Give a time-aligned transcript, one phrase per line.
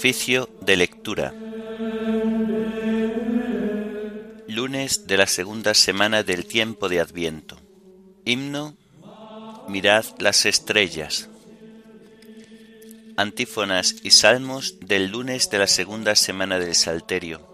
[0.00, 1.34] Oficio de lectura.
[4.48, 7.58] Lunes de la segunda semana del tiempo de Adviento.
[8.24, 8.78] Himno.
[9.68, 11.28] Mirad las estrellas.
[13.18, 17.46] Antífonas y salmos del lunes de la segunda semana del Salterio.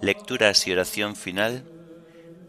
[0.00, 1.66] Lecturas y oración final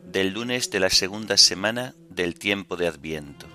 [0.05, 3.54] del lunes de la segunda semana del tiempo de Adviento.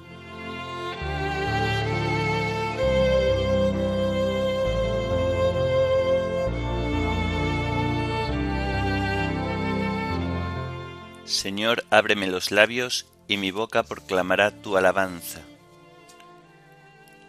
[11.30, 15.42] Señor, ábreme los labios y mi boca proclamará tu alabanza.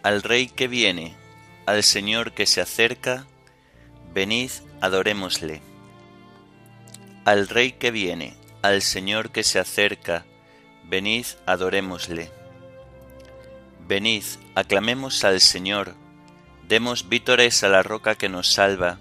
[0.02, 1.14] Al Rey que viene,
[1.66, 3.26] al Señor que se acerca,
[4.12, 4.50] venid,
[4.80, 5.62] adorémosle.
[7.24, 10.26] Al Rey que viene, al Señor que se acerca,
[10.82, 12.32] venid, adorémosle.
[13.86, 14.24] Venid,
[14.56, 15.94] aclamemos al Señor,
[16.66, 18.98] demos vítores a la roca que nos salva,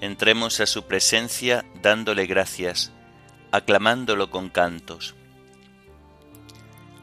[0.00, 2.90] entremos a su presencia dándole gracias
[3.54, 5.14] aclamándolo con cantos.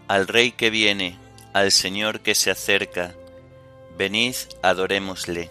[0.10, 1.18] Al Rey que viene,
[1.54, 3.16] al Señor que se acerca,
[3.98, 5.50] venid, adorémosle.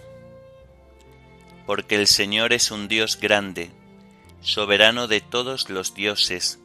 [1.65, 3.71] Porque el Señor es un Dios grande,
[4.43, 6.59] soberano de todos los dioses,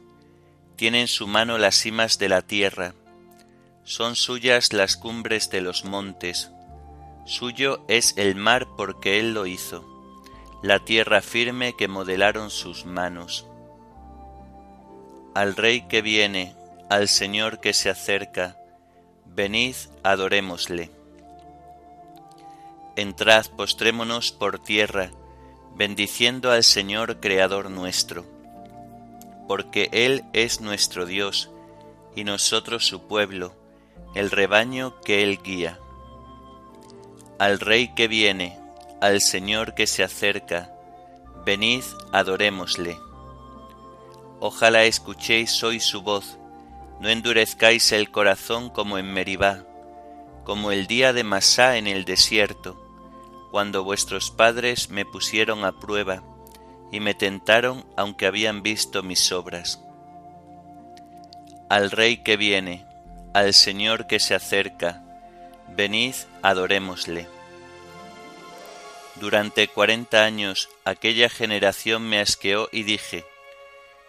[0.76, 2.92] tiene en su mano las cimas de la tierra,
[3.84, 6.50] son suyas las cumbres de los montes,
[7.24, 9.82] suyo es el mar porque Él lo hizo,
[10.62, 13.46] la tierra firme que modelaron sus manos
[15.36, 16.54] al Rey que viene,
[16.88, 18.56] al Señor que se acerca,
[19.26, 20.90] venid, adorémosle.
[22.96, 25.10] Entrad, postrémonos por tierra,
[25.74, 28.24] bendiciendo al Señor Creador nuestro,
[29.46, 31.50] porque Él es nuestro Dios,
[32.14, 33.52] y nosotros su pueblo,
[34.14, 35.78] el rebaño que Él guía.
[37.38, 38.58] Al Rey que viene,
[39.02, 40.72] al Señor que se acerca,
[41.44, 42.96] venid, adorémosle.
[44.38, 46.38] Ojalá escuchéis hoy su voz,
[47.00, 49.64] no endurezcáis el corazón como en Meribá,
[50.44, 52.76] como el día de Masá en el desierto,
[53.50, 56.22] cuando vuestros padres me pusieron a prueba
[56.92, 59.82] y me tentaron aunque habían visto mis obras.
[61.70, 62.84] Al Rey que viene,
[63.32, 65.02] al Señor que se acerca,
[65.74, 67.26] venid, adorémosle.
[69.16, 73.24] Durante cuarenta años aquella generación me asqueó y dije,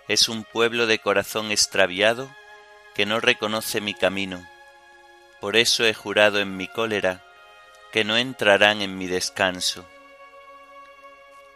[0.08, 2.34] es un pueblo de corazón extraviado
[2.96, 4.48] que no reconoce mi camino.
[5.42, 7.24] Por eso he jurado en mi cólera
[7.92, 9.86] que no entrarán en mi descanso.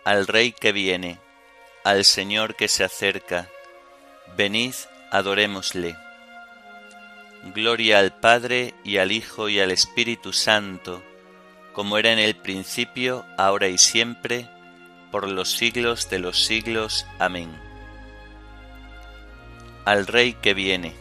[0.04, 1.20] Al Rey que viene,
[1.84, 3.48] al Señor que se acerca,
[4.36, 4.74] venid,
[5.12, 5.96] adorémosle.
[7.56, 11.02] Gloria al Padre y al Hijo y al Espíritu Santo,
[11.74, 14.48] como era en el principio, ahora y siempre,
[15.12, 17.08] por los siglos de los siglos.
[17.18, 17.71] Amén
[19.86, 20.94] al Rey que viene,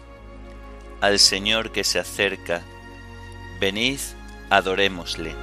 [1.01, 2.63] al Señor que se acerca,
[3.61, 4.01] venid,
[4.49, 5.35] adorémosle.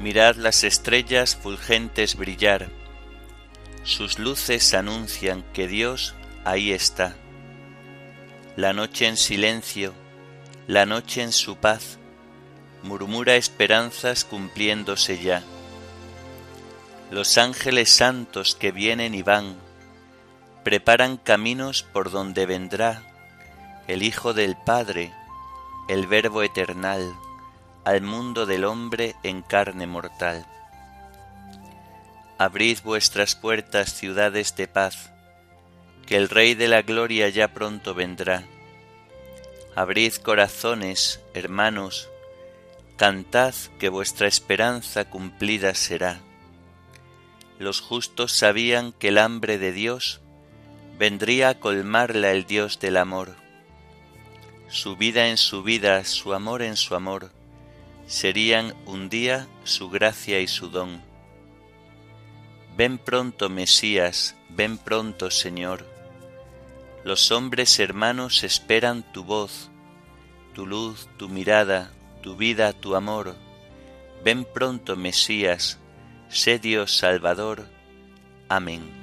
[0.00, 2.68] Mirad las estrellas fulgentes brillar,
[3.84, 7.16] sus luces anuncian que Dios ahí está.
[8.56, 9.94] La noche en silencio,
[10.66, 11.98] la noche en su paz,
[12.82, 15.42] murmura esperanzas cumpliéndose ya.
[17.10, 19.56] Los ángeles santos que vienen y van,
[20.64, 23.02] preparan caminos por donde vendrá
[23.88, 25.12] el Hijo del Padre,
[25.88, 27.12] el Verbo eternal,
[27.84, 30.46] al mundo del hombre en carne mortal.
[32.38, 35.10] Abrid vuestras puertas, ciudades de paz,
[36.06, 38.44] que el Rey de la Gloria ya pronto vendrá.
[39.74, 42.08] Abrid corazones, hermanos,
[43.02, 46.20] Cantad que vuestra esperanza cumplida será.
[47.58, 50.20] Los justos sabían que el hambre de Dios
[51.00, 53.34] vendría a colmarla el Dios del amor.
[54.68, 57.32] Su vida en su vida, su amor en su amor,
[58.06, 61.02] serían un día su gracia y su don.
[62.76, 65.84] Ven pronto, Mesías, ven pronto, Señor.
[67.02, 69.72] Los hombres hermanos esperan tu voz,
[70.54, 71.90] tu luz, tu mirada,
[72.22, 73.36] tu vida, tu amor.
[74.24, 75.78] Ven pronto, Mesías,
[76.28, 77.66] sé Dios Salvador.
[78.48, 79.02] Amén.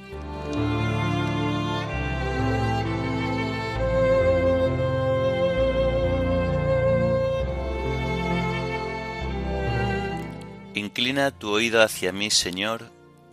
[10.73, 12.89] Inclina tu oído hacia mí, Señor,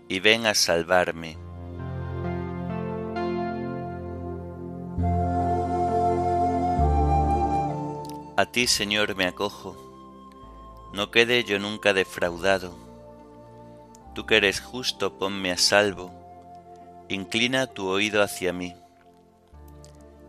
[0.08, 1.45] y ven a salvarme.
[8.52, 9.76] Ti, Señor, me acojo,
[10.94, 12.74] no quede yo nunca defraudado.
[14.14, 16.10] Tú que eres justo, ponme a salvo,
[17.10, 18.74] inclina tu oído hacia mí.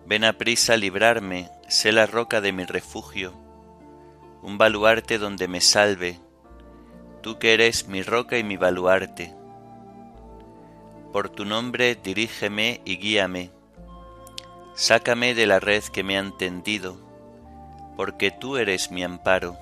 [0.06, 3.34] Ven a prisa a librarme, sé la roca de mi refugio,
[4.42, 6.20] un baluarte donde me salve,
[7.22, 9.34] tú que eres mi roca y mi baluarte.
[11.14, 13.52] Por tu nombre dirígeme y guíame,
[14.76, 17.07] sácame de la red que me han tendido,
[17.98, 19.58] porque tú eres mi amparo.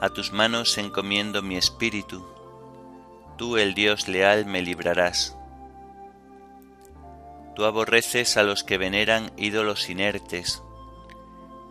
[0.00, 2.24] A tus manos encomiendo mi espíritu,
[3.36, 5.36] tú el Dios leal me librarás.
[7.56, 10.62] Tú aborreces a los que veneran ídolos inertes,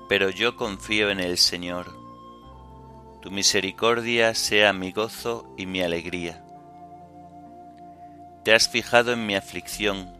[0.09, 1.97] pero yo confío en el Señor.
[3.21, 6.43] Tu misericordia sea mi gozo y mi alegría.
[8.43, 10.13] Te has fijado en mi aflicción,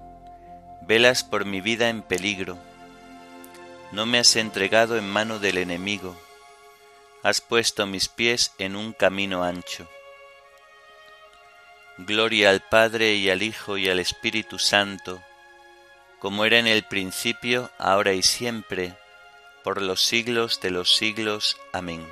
[0.88, 2.58] velas por mi vida en peligro.
[3.94, 6.20] No me has entregado en mano del enemigo,
[7.22, 9.88] has puesto mis pies en un camino ancho.
[12.00, 15.22] Gloria al Padre y al Hijo y al Espíritu Santo,
[16.18, 18.96] como era en el principio, ahora y siempre,
[19.64, 21.58] por los siglos de los siglos.
[21.72, 22.04] Amén.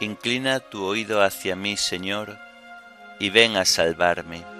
[0.00, 2.38] Inclina tu oído hacia mí, Señor,
[3.18, 4.55] y ven a salvarme.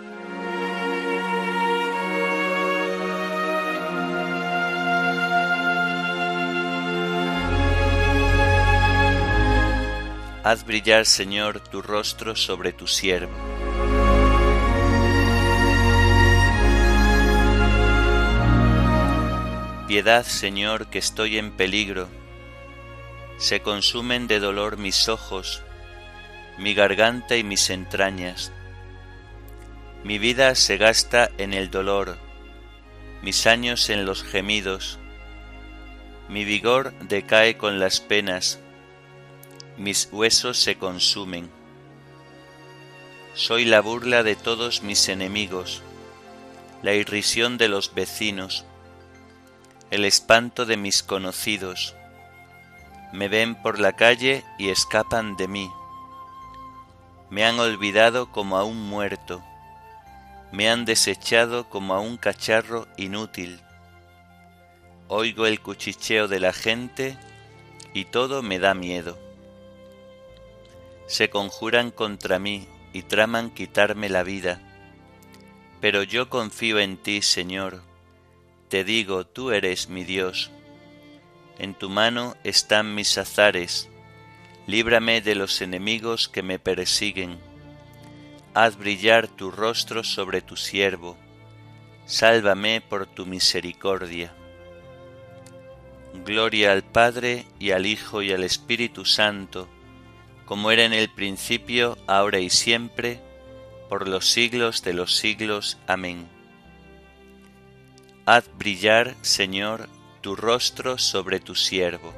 [10.47, 13.35] Haz brillar, Señor, tu rostro sobre tu siervo
[19.89, 22.07] Piedad, Señor, que estoy en peligro.
[23.39, 25.65] Se consumen de dolor mis ojos,
[26.59, 28.53] mi garganta y mis entrañas.
[30.05, 32.19] Mi vida se gasta en el dolor,
[33.21, 35.01] mis años en los gemidos.
[36.29, 38.61] Mi vigor decae con las penas,
[39.79, 41.51] mis huesos se consumen.
[43.35, 45.83] Soy la burla de todos mis enemigos,
[46.83, 48.65] la irrisión de los vecinos
[49.91, 51.95] el espanto de mis conocidos.
[53.13, 55.71] Me ven por la calle y escapan de mí.
[57.31, 59.43] Me han olvidado como a un muerto.
[60.51, 63.61] Me han desechado como a un cacharro inútil.
[65.09, 67.17] Oigo el cuchicheo de la gente
[67.95, 69.26] y todo me da miedo.
[71.07, 74.61] Se conjuran contra mí y traman quitarme la vida.
[75.81, 77.83] Pero yo confío en ti, Señor
[78.69, 80.51] te digo, tú eres mi Dios.
[81.59, 83.89] En tu mano están mis azares.
[84.67, 87.39] Líbrame de los enemigos que me persiguen.
[88.55, 91.17] Haz brillar tu rostro sobre tu siervo.
[92.07, 94.35] Sálvame por tu misericordia.
[96.25, 99.69] Gloria al Padre y al Hijo y al Espíritu Santo,
[100.47, 103.21] como era en el principio, ahora y siempre,
[103.89, 105.77] por los siglos de los siglos.
[105.89, 106.29] Amén.
[108.25, 109.89] Haz brillar, Señor,
[110.21, 112.15] tu rostro sobre tu siervo.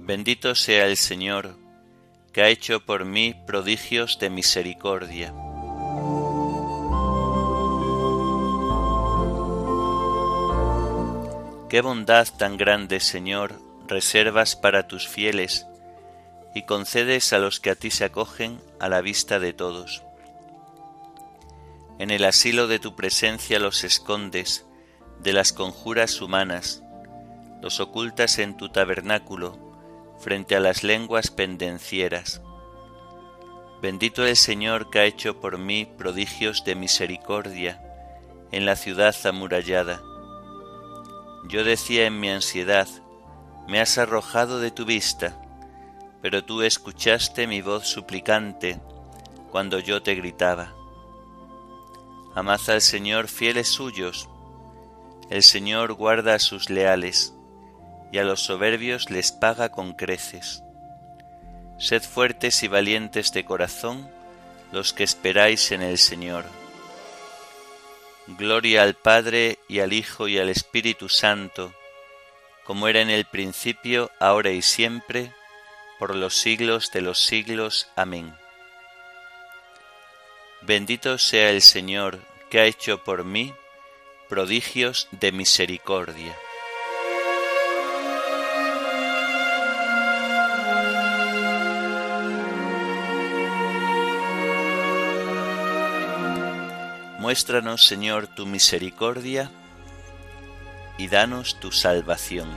[0.00, 1.56] Bendito sea el Señor,
[2.32, 5.34] que ha hecho por mí prodigios de misericordia.
[11.68, 15.66] Qué bondad tan grande, Señor, reservas para tus fieles
[16.54, 20.04] y concedes a los que a ti se acogen a la vista de todos.
[21.98, 24.64] En el asilo de tu presencia los escondes
[25.18, 26.84] de las conjuras humanas,
[27.60, 29.58] los ocultas en tu tabernáculo
[30.20, 32.42] frente a las lenguas pendencieras.
[33.82, 37.82] Bendito el Señor que ha hecho por mí prodigios de misericordia
[38.52, 40.00] en la ciudad amurallada.
[41.48, 42.88] Yo decía en mi ansiedad,
[43.68, 45.40] me has arrojado de tu vista,
[46.20, 48.80] pero tú escuchaste mi voz suplicante
[49.50, 50.72] cuando yo te gritaba.
[52.34, 54.28] Amad al Señor fieles suyos,
[55.30, 57.32] el Señor guarda a sus leales,
[58.10, 60.62] y a los soberbios les paga con creces.
[61.78, 64.10] Sed fuertes y valientes de corazón
[64.72, 66.44] los que esperáis en el Señor.
[68.26, 71.72] Gloria al Padre y al Hijo y al Espíritu Santo,
[72.64, 75.32] como era en el principio, ahora y siempre,
[75.98, 77.88] por los siglos de los siglos.
[77.94, 78.36] Amén.
[80.62, 82.18] Bendito sea el Señor
[82.50, 83.54] que ha hecho por mí
[84.28, 86.36] prodigios de misericordia.
[97.26, 99.50] Muéstranos, Señor, tu misericordia
[100.96, 102.48] y danos tu salvación.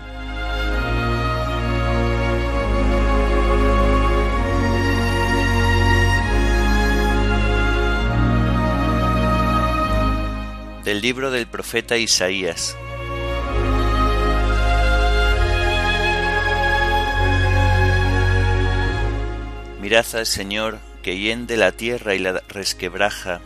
[10.83, 12.77] Del libro del profeta Isaías.
[19.81, 23.41] Mirad al Señor que hiende la tierra y la resquebraja,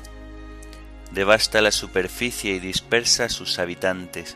[1.14, 4.36] devasta la superficie y dispersa a sus habitantes.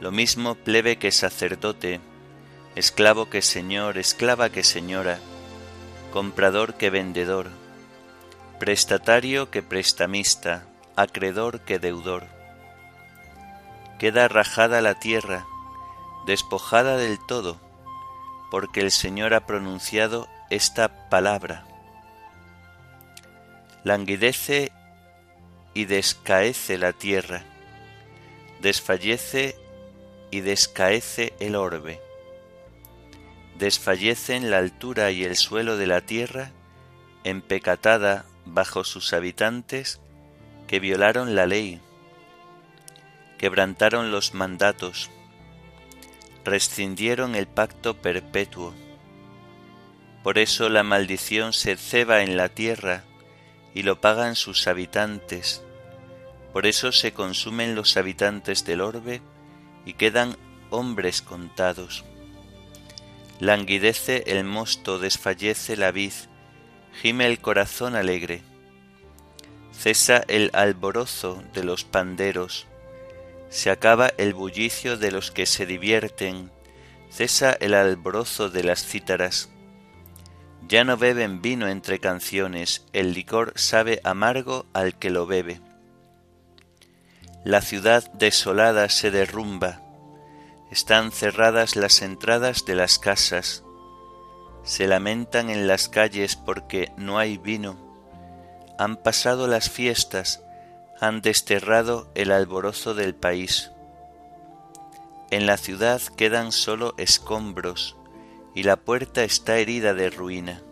[0.00, 2.00] Lo mismo plebe que sacerdote,
[2.76, 5.18] esclavo que señor, esclava que señora,
[6.12, 7.50] comprador que vendedor,
[8.60, 12.26] prestatario que prestamista, acreedor que deudor.
[13.98, 15.46] Queda rajada la tierra,
[16.26, 17.60] despojada del todo,
[18.50, 21.64] porque el Señor ha pronunciado esta palabra.
[23.82, 24.72] Languidece
[25.74, 27.42] y descaece la tierra,
[28.62, 29.56] desfallece
[30.30, 32.00] y descaece el orbe.
[33.58, 36.52] Desfallecen la altura y el suelo de la tierra,
[37.24, 40.00] empecatada bajo sus habitantes
[40.66, 41.80] que violaron la ley,
[43.38, 45.10] quebrantaron los mandatos,
[46.44, 48.74] rescindieron el pacto perpetuo.
[50.22, 53.04] Por eso la maldición se ceba en la tierra
[53.74, 55.62] y lo pagan sus habitantes.
[56.52, 59.20] Por eso se consumen los habitantes del orbe
[59.84, 60.36] y quedan
[60.70, 62.04] hombres contados.
[63.40, 66.12] Languidece el mosto, desfallece la vid,
[67.02, 68.42] gime el corazón alegre.
[69.72, 72.68] Cesa el alborozo de los panderos,
[73.50, 76.52] se acaba el bullicio de los que se divierten,
[77.10, 79.50] cesa el alborozo de las cítaras
[80.68, 85.60] ya no beben vino entre canciones, el licor sabe amargo al que lo bebe.
[87.44, 89.82] La ciudad desolada se derrumba,
[90.70, 93.62] están cerradas las entradas de las casas,
[94.62, 97.76] se lamentan en las calles porque no hay vino,
[98.78, 100.42] han pasado las fiestas,
[101.00, 103.70] han desterrado el alborozo del país.
[105.30, 107.96] En la ciudad quedan solo escombros,
[108.54, 110.62] y la puerta está herida de ruina.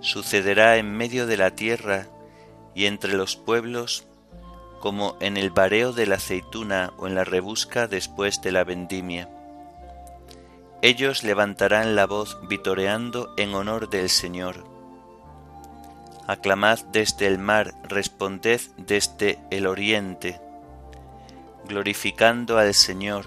[0.00, 2.06] Sucederá en medio de la tierra
[2.74, 4.06] y entre los pueblos
[4.80, 9.28] como en el bareo de la aceituna o en la rebusca después de la vendimia.
[10.82, 14.64] Ellos levantarán la voz vitoreando en honor del Señor.
[16.26, 20.40] Aclamad desde el mar, responded desde el oriente,
[21.66, 23.26] glorificando al Señor,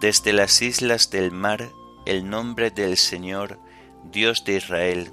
[0.00, 1.70] desde las islas del mar
[2.04, 3.58] el nombre del Señor,
[4.04, 5.12] Dios de Israel.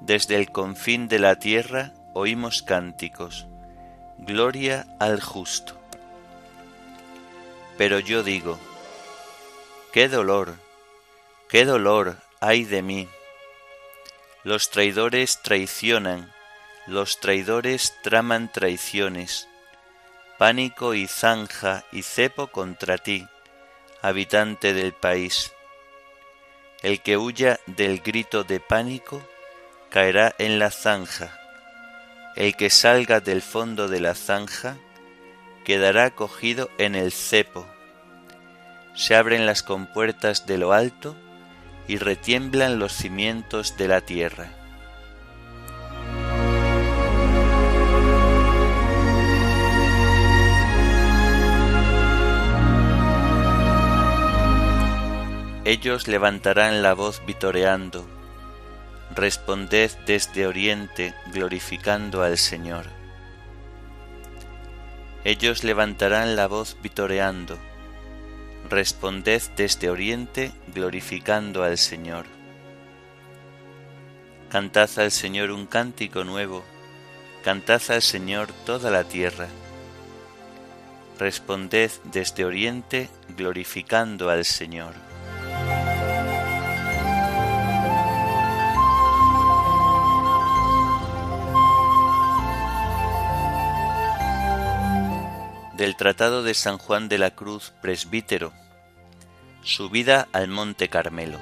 [0.00, 3.46] Desde el confín de la tierra oímos cánticos.
[4.18, 5.80] Gloria al justo.
[7.78, 8.58] Pero yo digo,
[9.92, 10.54] qué dolor,
[11.48, 13.08] qué dolor hay de mí.
[14.44, 16.30] Los traidores traicionan,
[16.86, 19.48] los traidores traman traiciones.
[20.38, 23.26] Pánico y zanja y cepo contra ti,
[24.02, 25.54] habitante del país.
[26.84, 29.26] El que huya del grito de pánico
[29.88, 31.40] caerá en la zanja.
[32.36, 34.76] El que salga del fondo de la zanja
[35.64, 37.66] quedará cogido en el cepo.
[38.94, 41.16] Se abren las compuertas de lo alto
[41.88, 44.63] y retiemblan los cimientos de la tierra.
[55.66, 58.06] Ellos levantarán la voz vitoreando,
[59.14, 62.84] responded desde oriente glorificando al Señor.
[65.24, 67.56] Ellos levantarán la voz vitoreando,
[68.68, 72.26] responded desde oriente glorificando al Señor.
[74.50, 76.62] Cantad al Señor un cántico nuevo,
[77.42, 79.48] cantad al Señor toda la tierra.
[81.18, 85.03] Responded desde oriente glorificando al Señor.
[95.84, 98.54] Del Tratado de San Juan de la Cruz, presbítero,
[99.62, 101.38] subida al Monte Carmelo.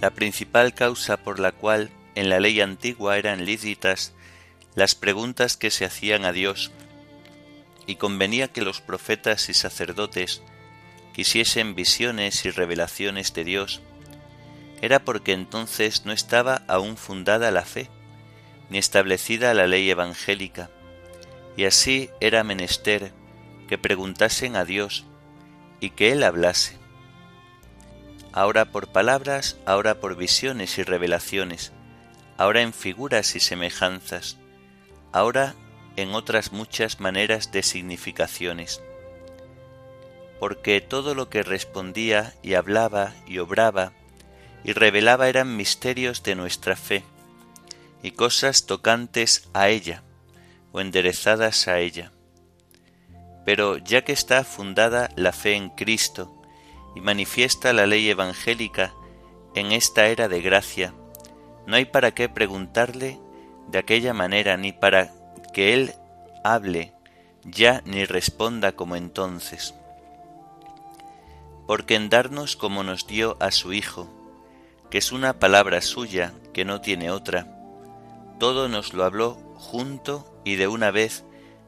[0.00, 4.12] La principal causa por la cual en la ley antigua eran lícitas
[4.76, 6.70] las preguntas que se hacían a Dios,
[7.84, 10.40] y convenía que los profetas y sacerdotes
[11.14, 13.80] quisiesen visiones y revelaciones de Dios,
[14.82, 17.90] era porque entonces no estaba aún fundada la fe,
[18.70, 20.70] ni establecida la ley evangélica,
[21.56, 23.12] y así era menester
[23.68, 25.04] que preguntasen a Dios
[25.80, 26.78] y que Él hablase.
[28.32, 31.72] Ahora por palabras, ahora por visiones y revelaciones,
[32.36, 34.38] ahora en figuras y semejanzas,
[35.12, 35.54] ahora
[35.96, 38.82] en otras muchas maneras de significaciones.
[40.40, 43.92] Porque todo lo que respondía y hablaba y obraba
[44.64, 47.04] y revelaba eran misterios de nuestra fe
[48.04, 50.02] y cosas tocantes a ella
[50.72, 52.12] o enderezadas a ella.
[53.46, 56.30] Pero ya que está fundada la fe en Cristo
[56.94, 58.92] y manifiesta la ley evangélica
[59.54, 60.92] en esta era de gracia,
[61.66, 63.18] no hay para qué preguntarle
[63.68, 65.10] de aquella manera ni para
[65.54, 65.94] que Él
[66.44, 66.92] hable
[67.42, 69.74] ya ni responda como entonces.
[71.66, 74.10] Porque en darnos como nos dio a su Hijo,
[74.90, 77.53] que es una palabra suya que no tiene otra,
[78.38, 81.24] todo nos lo habló junto y de una vez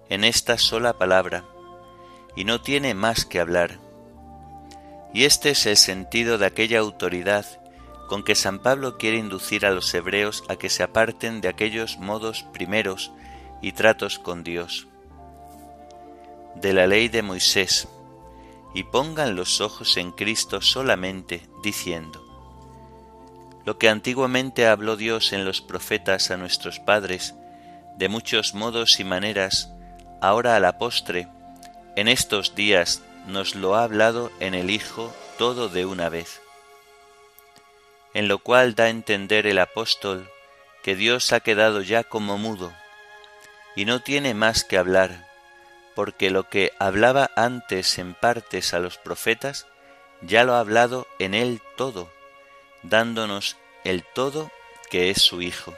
[0.08, 1.44] en esta sola palabra,
[2.36, 3.78] y no tiene más que hablar.
[5.12, 7.46] Y este es el sentido de aquella autoridad
[8.08, 11.98] con que San Pablo quiere inducir a los hebreos a que se aparten de aquellos
[11.98, 13.12] modos primeros
[13.62, 14.86] y tratos con Dios,
[16.54, 17.88] de la ley de Moisés,
[18.74, 22.25] y pongan los ojos en Cristo solamente, diciendo,
[23.66, 27.34] lo que antiguamente habló Dios en los profetas a nuestros padres,
[27.96, 29.72] de muchos modos y maneras,
[30.20, 31.26] ahora a la postre,
[31.96, 36.40] en estos días nos lo ha hablado en el Hijo todo de una vez.
[38.14, 40.30] En lo cual da a entender el apóstol
[40.84, 42.72] que Dios ha quedado ya como mudo,
[43.74, 45.26] y no tiene más que hablar,
[45.96, 49.66] porque lo que hablaba antes en partes a los profetas,
[50.22, 52.08] ya lo ha hablado en él todo,
[52.88, 54.50] dándonos el todo
[54.90, 55.74] que es su Hijo.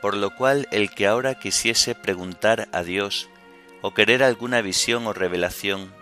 [0.00, 3.28] Por lo cual el que ahora quisiese preguntar a Dios
[3.82, 5.92] o querer alguna visión o revelación,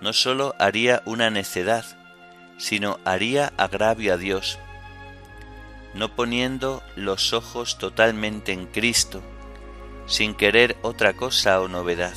[0.00, 1.84] no sólo haría una necedad,
[2.58, 4.58] sino haría agravio a Dios,
[5.94, 9.22] no poniendo los ojos totalmente en Cristo,
[10.06, 12.14] sin querer otra cosa o novedad,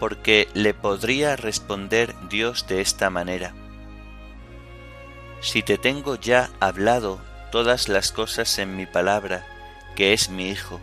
[0.00, 3.54] porque le podría responder Dios de esta manera,
[5.42, 9.44] si te tengo ya hablado todas las cosas en mi palabra,
[9.96, 10.80] que es mi Hijo,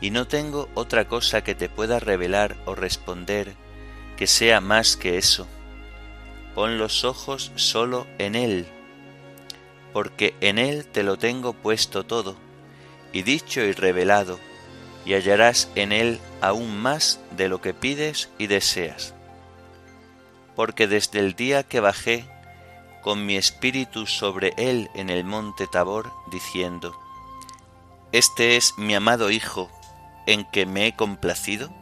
[0.00, 3.54] y no tengo otra cosa que te pueda revelar o responder
[4.16, 5.46] que sea más que eso,
[6.54, 8.66] pon los ojos solo en Él,
[9.92, 12.34] porque en Él te lo tengo puesto todo,
[13.12, 14.40] y dicho y revelado,
[15.04, 19.14] y hallarás en Él aún más de lo que pides y deseas.
[20.54, 22.24] Porque desde el día que bajé
[23.06, 27.00] con mi espíritu sobre él en el monte Tabor, diciendo,
[28.10, 29.70] Este es mi amado Hijo,
[30.26, 31.72] en que me he complacido,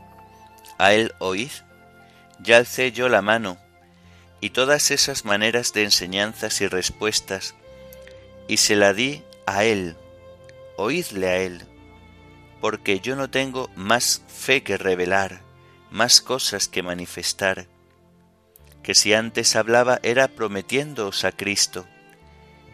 [0.76, 1.50] a él oíd,
[2.40, 3.56] ya alcé yo la mano,
[4.42, 7.54] y todas esas maneras de enseñanzas y respuestas,
[8.46, 9.96] y se la di a él,
[10.76, 11.62] oídle a él,
[12.60, 15.40] porque yo no tengo más fe que revelar,
[15.90, 17.66] más cosas que manifestar,
[18.84, 21.86] que si antes hablaba era prometiéndoos a Cristo,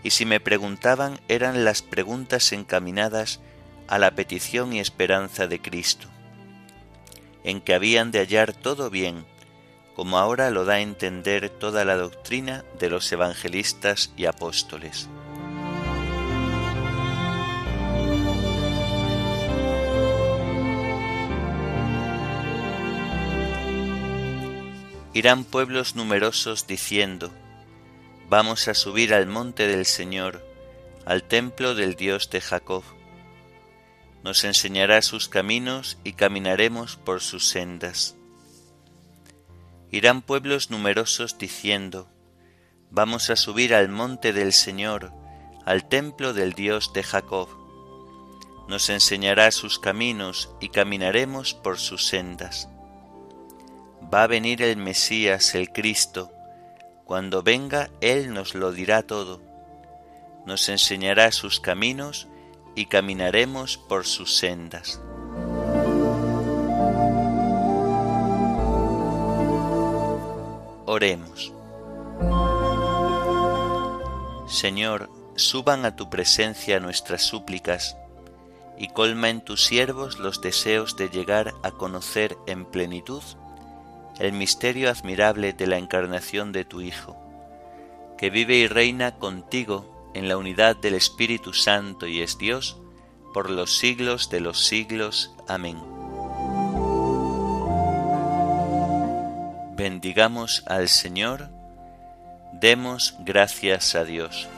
[0.03, 3.41] y si me preguntaban eran las preguntas encaminadas
[3.87, 6.09] a la petición y esperanza de Cristo,
[7.45, 9.25] en que habían de hallar todo bien,
[9.95, 15.09] como ahora lo da a entender toda la doctrina de los evangelistas y apóstoles.
[25.13, 27.33] Irán pueblos numerosos diciendo,
[28.29, 30.47] Vamos a subir al monte del Señor,
[31.05, 32.85] al templo del Dios de Jacob.
[34.23, 38.15] Nos enseñará sus caminos y caminaremos por sus sendas.
[39.91, 42.09] Irán pueblos numerosos diciendo,
[42.93, 45.13] Vamos a subir al monte del Señor,
[45.65, 47.49] al templo del Dios de Jacob.
[48.69, 52.69] Nos enseñará sus caminos y caminaremos por sus sendas
[54.13, 56.33] va a venir el Mesías, el Cristo.
[57.05, 59.41] Cuando venga, Él nos lo dirá todo.
[60.47, 62.29] Nos enseñará sus caminos
[62.75, 65.01] y caminaremos por sus sendas.
[70.87, 71.53] Oremos.
[74.49, 77.97] Señor, suban a tu presencia nuestras súplicas
[78.77, 83.23] y colma en tus siervos los deseos de llegar a conocer en plenitud
[84.21, 87.17] el misterio admirable de la encarnación de tu Hijo,
[88.19, 92.77] que vive y reina contigo en la unidad del Espíritu Santo y es Dios,
[93.33, 95.35] por los siglos de los siglos.
[95.49, 95.79] Amén.
[99.77, 101.49] Bendigamos al Señor,
[102.53, 104.49] demos gracias a Dios.